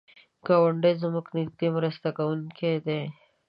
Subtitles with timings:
[0.47, 2.99] ګاونډی زموږ نږدې مرسته کوونکی وي